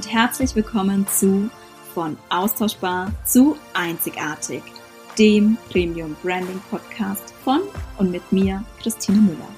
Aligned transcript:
und 0.00 0.10
herzlich 0.10 0.56
willkommen 0.56 1.06
zu 1.08 1.50
Von 1.92 2.16
Austauschbar 2.30 3.12
zu 3.26 3.58
Einzigartig, 3.74 4.62
dem 5.18 5.58
Premium 5.68 6.16
Branding 6.22 6.58
Podcast 6.70 7.34
von 7.44 7.60
und 7.98 8.10
mit 8.10 8.32
mir, 8.32 8.64
Christine 8.80 9.18
Müller. 9.18 9.50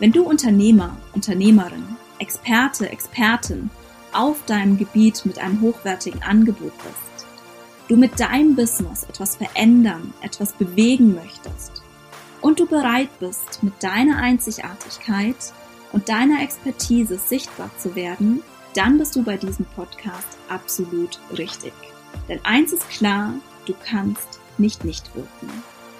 Wenn 0.00 0.10
du 0.10 0.24
Unternehmer, 0.24 0.96
Unternehmerin, 1.12 1.84
Experte, 2.18 2.90
Expertin 2.90 3.70
auf 4.12 4.44
deinem 4.46 4.76
Gebiet 4.76 5.24
mit 5.24 5.38
einem 5.38 5.60
hochwertigen 5.60 6.20
Angebot 6.24 6.72
bist, 6.78 7.28
du 7.86 7.96
mit 7.96 8.18
deinem 8.18 8.56
Business 8.56 9.04
etwas 9.04 9.36
verändern, 9.36 10.12
etwas 10.20 10.52
bewegen 10.54 11.14
möchtest 11.14 11.80
und 12.40 12.58
du 12.58 12.66
bereit 12.66 13.20
bist, 13.20 13.62
mit 13.62 13.74
deiner 13.80 14.16
Einzigartigkeit 14.16 15.36
und 15.92 16.08
deiner 16.08 16.42
Expertise 16.42 17.18
sichtbar 17.18 17.70
zu 17.78 17.94
werden, 17.94 18.42
dann 18.74 18.98
bist 18.98 19.16
du 19.16 19.22
bei 19.22 19.36
diesem 19.36 19.64
Podcast 19.76 20.38
absolut 20.48 21.18
richtig. 21.36 21.72
Denn 22.28 22.40
eins 22.44 22.72
ist 22.72 22.88
klar, 22.88 23.34
du 23.66 23.74
kannst 23.84 24.40
nicht 24.58 24.84
nicht 24.84 25.14
wirken. 25.14 25.50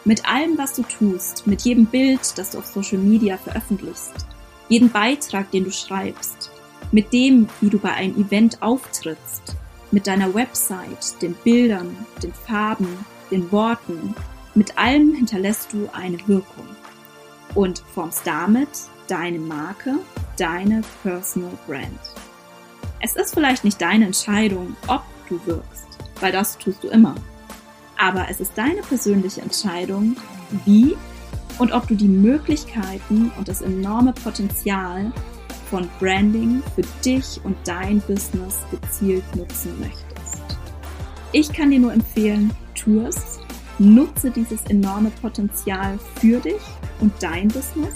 Mit 0.05 0.27
allem, 0.27 0.56
was 0.56 0.74
du 0.74 0.83
tust, 0.83 1.46
mit 1.46 1.62
jedem 1.62 1.87
Bild, 1.87 2.38
das 2.38 2.51
du 2.51 2.59
auf 2.59 2.66
Social 2.66 2.98
Media 2.98 3.37
veröffentlichst, 3.37 4.27
jedem 4.69 4.91
Beitrag, 4.91 5.51
den 5.51 5.65
du 5.65 5.73
schreibst, 5.73 6.51
mit 6.93 7.12
dem, 7.12 7.48
wie 7.60 7.70
du 7.70 7.79
bei 7.79 7.93
einem 7.93 8.16
Event 8.16 8.62
auftrittst, 8.62 9.57
mit 9.91 10.07
deiner 10.07 10.34
Website, 10.34 11.21
den 11.21 11.34
Bildern, 11.34 11.95
den 12.23 12.32
Farben, 12.32 13.05
den 13.30 13.51
Worten, 13.52 14.15
mit 14.55 14.79
allem 14.79 15.15
hinterlässt 15.15 15.73
du 15.73 15.88
eine 15.93 16.18
Wirkung 16.27 16.66
und 17.55 17.82
formst 17.95 18.27
damit 18.27 18.68
deine 19.07 19.38
Marke, 19.38 19.99
deine 20.37 20.82
Personal 21.02 21.59
Brand. 21.66 21.99
Es 23.02 23.16
ist 23.16 23.32
vielleicht 23.32 23.65
nicht 23.65 23.80
deine 23.80 24.04
Entscheidung, 24.04 24.76
ob 24.87 25.02
du 25.29 25.40
wirkst, 25.46 25.87
weil 26.20 26.32
das 26.32 26.59
tust 26.59 26.84
du 26.84 26.88
immer. 26.88 27.15
Aber 27.96 28.26
es 28.29 28.40
ist 28.40 28.52
deine 28.56 28.82
persönliche 28.82 29.40
Entscheidung, 29.40 30.16
wie 30.66 30.96
und 31.59 31.73
ob 31.73 31.88
du 31.88 31.95
die 31.95 32.09
Möglichkeiten 32.09 33.32
und 33.38 33.48
das 33.48 33.62
enorme 33.62 34.12
Potenzial 34.12 35.12
von 35.71 35.88
Branding 35.98 36.62
für 36.74 36.82
dich 37.02 37.40
und 37.45 37.56
dein 37.65 38.01
Business 38.02 38.59
gezielt 38.71 39.24
nutzen 39.34 39.80
möchtest. 39.80 40.59
Ich 41.32 41.51
kann 41.52 41.71
dir 41.71 41.80
nur 41.80 41.95
empfehlen, 41.95 42.52
tu 42.74 43.01
es, 43.01 43.38
nutze 43.78 44.30
dieses 44.30 44.62
enorme 44.66 45.10
Potenzial 45.23 45.98
für 46.16 46.38
dich 46.38 46.60
und 47.01 47.12
dein 47.21 47.48
Business. 47.48 47.95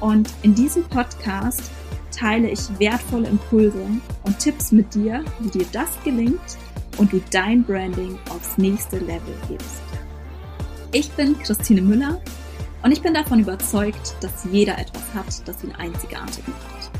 Und 0.00 0.28
in 0.42 0.54
diesem 0.54 0.82
Podcast 0.84 1.70
teile 2.12 2.48
ich 2.50 2.60
wertvolle 2.78 3.28
Impulse 3.28 3.84
und 4.22 4.38
Tipps 4.38 4.72
mit 4.72 4.94
dir, 4.94 5.24
wie 5.40 5.50
dir 5.50 5.66
das 5.72 5.90
gelingt 6.04 6.58
und 6.98 7.12
du 7.12 7.20
dein 7.30 7.64
Branding 7.64 8.18
aufs 8.30 8.58
nächste 8.58 8.98
Level 8.98 9.34
hebst. 9.48 9.82
Ich 10.92 11.10
bin 11.12 11.38
Christine 11.38 11.82
Müller 11.82 12.20
und 12.82 12.92
ich 12.92 13.00
bin 13.00 13.14
davon 13.14 13.40
überzeugt, 13.40 14.14
dass 14.20 14.44
jeder 14.50 14.78
etwas 14.78 15.02
hat, 15.14 15.48
das 15.48 15.64
ihn 15.64 15.72
einzigartig 15.72 16.44
macht. 16.46 16.90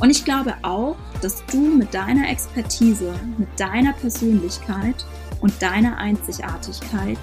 Und 0.00 0.10
ich 0.10 0.24
glaube 0.24 0.54
auch, 0.62 0.96
dass 1.22 1.44
du 1.46 1.58
mit 1.58 1.94
deiner 1.94 2.28
Expertise, 2.28 3.14
mit 3.38 3.48
deiner 3.58 3.92
Persönlichkeit 3.94 5.06
und 5.40 5.54
deiner 5.62 5.96
Einzigartigkeit 5.96 7.18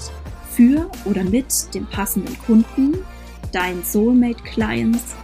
für 0.51 0.89
oder 1.05 1.23
mit 1.23 1.73
den 1.73 1.85
passenden 1.85 2.37
Kunden, 2.45 2.97
deinen 3.51 3.83
Soulmate-Clients 3.83 5.15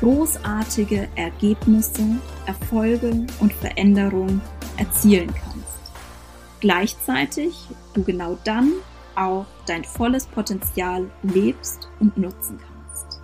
großartige 0.00 1.08
Ergebnisse, 1.16 2.04
Erfolge 2.46 3.26
und 3.40 3.52
Veränderungen 3.52 4.40
erzielen 4.76 5.32
kannst. 5.34 5.58
Gleichzeitig 6.60 7.68
du 7.94 8.02
genau 8.02 8.38
dann 8.44 8.72
auch 9.14 9.46
dein 9.66 9.84
volles 9.84 10.26
Potenzial 10.26 11.10
lebst 11.22 11.88
und 12.00 12.16
nutzen 12.16 12.58
kannst. 12.58 13.20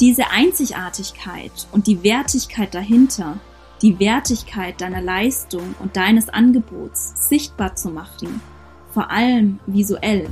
Diese 0.00 0.30
Einzigartigkeit 0.30 1.52
und 1.72 1.86
die 1.86 2.02
Wertigkeit 2.02 2.74
dahinter, 2.74 3.38
die 3.82 3.98
Wertigkeit 3.98 4.80
deiner 4.80 5.02
Leistung 5.02 5.74
und 5.78 5.96
deines 5.96 6.30
Angebots 6.30 7.28
sichtbar 7.28 7.76
zu 7.76 7.90
machen, 7.90 8.40
vor 8.92 9.10
allem 9.10 9.60
visuell, 9.66 10.28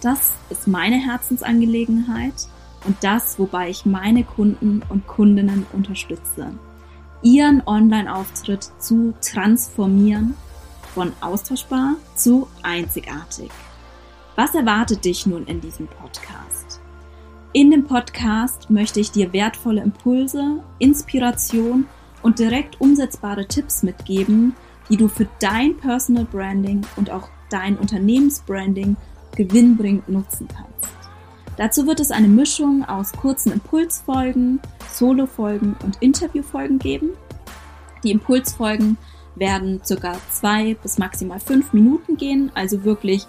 das 0.00 0.32
ist 0.50 0.66
meine 0.66 0.96
Herzensangelegenheit 0.96 2.48
und 2.84 2.96
das, 3.02 3.38
wobei 3.38 3.70
ich 3.70 3.86
meine 3.86 4.24
Kunden 4.24 4.82
und 4.88 5.06
Kundinnen 5.06 5.66
unterstütze, 5.72 6.54
ihren 7.22 7.62
Online-Auftritt 7.66 8.70
zu 8.78 9.14
transformieren, 9.20 10.34
von 10.94 11.12
austauschbar 11.20 11.94
zu 12.14 12.48
einzigartig. 12.62 13.50
Was 14.36 14.54
erwartet 14.54 15.04
dich 15.04 15.26
nun 15.26 15.46
in 15.46 15.60
diesem 15.60 15.86
Podcast? 15.86 16.80
In 17.52 17.70
dem 17.70 17.84
Podcast 17.84 18.70
möchte 18.70 19.00
ich 19.00 19.10
dir 19.10 19.32
wertvolle 19.32 19.82
Impulse, 19.82 20.62
Inspiration 20.78 21.86
und 22.22 22.38
direkt 22.38 22.80
umsetzbare 22.80 23.46
Tipps 23.46 23.82
mitgeben, 23.82 24.54
die 24.88 24.96
du 24.96 25.08
für 25.08 25.28
dein 25.38 25.76
Personal 25.76 26.24
Branding 26.24 26.82
und 26.96 27.10
auch 27.10 27.28
dein 27.50 27.76
Unternehmensbranding 27.76 28.96
gewinnbringend 29.36 30.08
nutzen 30.08 30.48
kannst. 30.48 30.71
Dazu 31.56 31.86
wird 31.86 32.00
es 32.00 32.10
eine 32.10 32.28
Mischung 32.28 32.84
aus 32.84 33.12
kurzen 33.12 33.52
Impulsfolgen, 33.52 34.60
Solofolgen 34.90 35.76
und 35.84 36.00
Interviewfolgen 36.00 36.78
geben. 36.78 37.10
Die 38.02 38.10
Impulsfolgen 38.10 38.96
werden 39.36 39.80
circa 39.84 40.14
zwei 40.30 40.74
bis 40.74 40.98
maximal 40.98 41.40
fünf 41.40 41.72
Minuten 41.72 42.16
gehen, 42.16 42.50
also 42.54 42.84
wirklich 42.84 43.26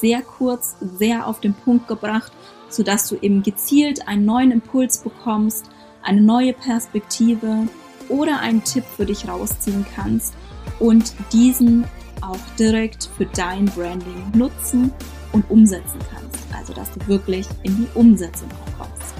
sehr 0.00 0.22
kurz, 0.22 0.76
sehr 0.80 1.26
auf 1.26 1.40
den 1.40 1.54
Punkt 1.54 1.88
gebracht, 1.88 2.32
sodass 2.68 3.08
du 3.08 3.16
eben 3.20 3.42
gezielt 3.42 4.06
einen 4.06 4.24
neuen 4.24 4.50
Impuls 4.52 4.98
bekommst, 4.98 5.66
eine 6.02 6.20
neue 6.20 6.52
Perspektive 6.52 7.68
oder 8.08 8.40
einen 8.40 8.64
Tipp 8.64 8.84
für 8.84 9.06
dich 9.06 9.28
rausziehen 9.28 9.84
kannst 9.94 10.34
und 10.78 11.14
diesen 11.32 11.84
auch 12.20 12.38
direkt 12.58 13.10
für 13.16 13.26
dein 13.26 13.66
Branding 13.66 14.30
nutzen 14.34 14.92
und 15.32 15.50
umsetzen 15.50 15.98
kannst. 16.12 16.38
Also, 16.56 16.72
dass 16.72 16.90
du 16.92 17.06
wirklich 17.06 17.46
in 17.62 17.76
die 17.76 17.88
Umsetzung 17.94 18.48
kommst. 18.78 19.14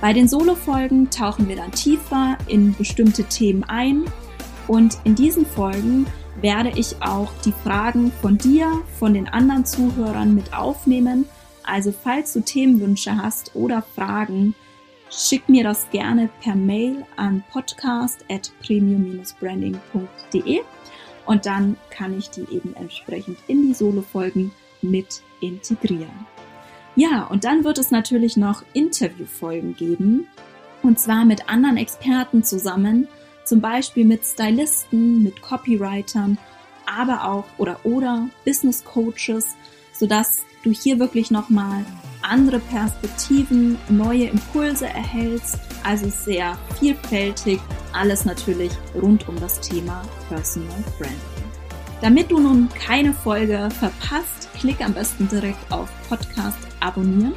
Bei 0.00 0.12
den 0.12 0.28
Solo-Folgen 0.28 1.10
tauchen 1.10 1.48
wir 1.48 1.56
dann 1.56 1.72
tiefer 1.72 2.38
in 2.46 2.74
bestimmte 2.74 3.24
Themen 3.24 3.64
ein 3.64 4.04
und 4.68 4.98
in 5.04 5.14
diesen 5.14 5.44
Folgen 5.44 6.06
werde 6.40 6.70
ich 6.76 7.02
auch 7.02 7.32
die 7.44 7.52
Fragen 7.64 8.12
von 8.22 8.38
dir, 8.38 8.70
von 8.98 9.12
den 9.14 9.26
anderen 9.28 9.64
Zuhörern 9.64 10.36
mit 10.36 10.54
aufnehmen. 10.54 11.24
Also 11.64 11.92
falls 11.92 12.32
du 12.32 12.40
Themenwünsche 12.40 13.16
hast 13.16 13.56
oder 13.56 13.82
Fragen, 13.82 14.54
schick 15.10 15.48
mir 15.48 15.64
das 15.64 15.90
gerne 15.90 16.28
per 16.42 16.54
Mail 16.54 17.04
an 17.16 17.42
podcast 17.50 18.24
at 18.30 18.52
premium-branding.de 18.62 20.60
und 21.26 21.44
dann 21.44 21.76
kann 21.90 22.16
ich 22.16 22.30
die 22.30 22.46
eben 22.52 22.74
entsprechend 22.76 23.38
in 23.48 23.62
die 23.62 23.74
Solo-Folgen 23.74 24.52
mit 24.82 25.22
integrieren. 25.40 26.26
Ja, 26.96 27.24
und 27.24 27.44
dann 27.44 27.64
wird 27.64 27.78
es 27.78 27.90
natürlich 27.90 28.36
noch 28.36 28.64
Interviewfolgen 28.72 29.76
geben. 29.76 30.26
Und 30.82 30.98
zwar 30.98 31.24
mit 31.24 31.48
anderen 31.48 31.76
Experten 31.76 32.42
zusammen, 32.42 33.08
zum 33.44 33.60
Beispiel 33.60 34.04
mit 34.04 34.24
Stylisten, 34.24 35.22
mit 35.22 35.40
Copywritern, 35.42 36.38
aber 36.86 37.24
auch 37.24 37.44
oder 37.56 37.80
oder 37.84 38.28
Business 38.44 38.84
Coaches, 38.84 39.56
sodass 39.92 40.42
du 40.62 40.70
hier 40.70 40.98
wirklich 40.98 41.30
nochmal 41.30 41.84
andere 42.22 42.58
Perspektiven, 42.58 43.78
neue 43.88 44.26
Impulse 44.26 44.86
erhältst. 44.86 45.58
Also 45.84 46.08
sehr 46.08 46.58
vielfältig, 46.78 47.60
alles 47.92 48.24
natürlich 48.24 48.72
rund 48.94 49.28
um 49.28 49.38
das 49.40 49.60
Thema 49.60 50.02
Personal 50.28 50.82
Branding. 50.98 51.37
Damit 52.00 52.30
du 52.30 52.38
nun 52.38 52.68
keine 52.68 53.12
Folge 53.12 53.68
verpasst, 53.70 54.48
klick 54.58 54.80
am 54.84 54.94
besten 54.94 55.28
direkt 55.28 55.72
auf 55.72 55.88
Podcast 56.08 56.58
abonnieren 56.80 57.34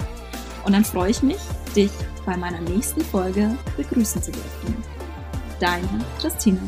und 0.66 0.74
dann 0.74 0.86
freue 0.86 1.10
ich 1.10 1.24
mich, 1.24 1.40
dich 1.76 1.92
bei 2.26 2.38
meiner 2.38 2.62
nächsten 2.62 3.02
Folge 3.02 3.58
begrüßen 3.76 4.22
zu 4.22 4.32
dürfen. 4.32 4.84
Deine 5.60 6.06
Christine. 6.20 6.60